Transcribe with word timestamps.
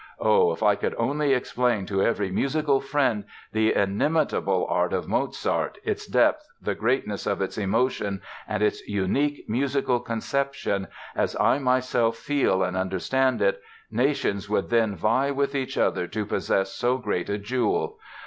Oh, 0.19 0.51
if 0.51 0.63
I 0.63 0.73
could 0.73 0.95
only 0.97 1.31
explain 1.31 1.85
to 1.85 2.01
every 2.01 2.31
musical 2.31 2.79
friend... 2.81 3.23
the 3.51 3.75
inimitable 3.75 4.65
art 4.67 4.93
of 4.93 5.07
Mozart, 5.07 5.77
its 5.83 6.07
depth, 6.07 6.43
the 6.59 6.73
greatness 6.73 7.27
of 7.27 7.39
its 7.39 7.55
emotion, 7.55 8.23
and 8.47 8.63
its 8.63 8.81
unique 8.87 9.45
musical 9.47 9.99
conception, 9.99 10.87
as 11.15 11.35
I 11.39 11.59
myself 11.59 12.17
feel 12.17 12.63
and 12.63 12.75
understand 12.75 13.43
it, 13.43 13.61
nations 13.91 14.49
would 14.49 14.71
then 14.71 14.95
vie 14.95 15.29
with 15.29 15.53
each 15.53 15.77
other 15.77 16.07
to 16.07 16.25
possess 16.25 16.71
so 16.73 16.97
great 16.97 17.29
a 17.29 17.37
jewel.... 17.37 17.99